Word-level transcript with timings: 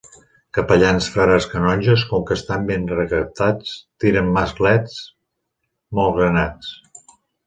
Capellans, 0.57 1.07
frares, 1.15 1.43
canonges, 1.49 2.05
com 2.13 2.23
que 2.29 2.37
estan 2.39 2.65
ben 2.69 2.87
recaptats, 2.91 3.75
tiren 4.05 4.31
masclets 4.39 4.97
molt 6.01 6.17
granats. 6.21 6.73